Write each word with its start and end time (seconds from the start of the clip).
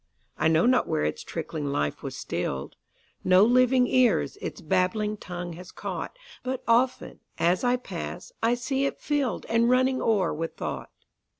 I 0.35 0.47
know 0.47 0.65
not 0.65 0.87
where 0.87 1.03
its 1.05 1.23
trickling 1.23 1.67
life 1.67 2.01
was 2.01 2.17
still'd; 2.17 2.75
No 3.23 3.43
living 3.43 3.85
ears 3.85 4.35
its 4.41 4.59
babbling 4.59 5.15
tongue 5.15 5.53
has 5.53 5.71
caught; 5.71 6.17
But 6.41 6.63
often, 6.67 7.19
as 7.37 7.63
I 7.63 7.75
pass, 7.75 8.31
I 8.41 8.55
see 8.55 8.85
it 8.87 8.99
fill'dAnd 8.99 9.69
running 9.69 10.01
o'er 10.01 10.33
with 10.33 10.55
thought. 10.57 10.89